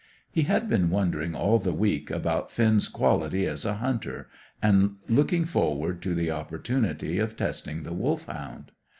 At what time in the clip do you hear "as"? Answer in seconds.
3.45-3.65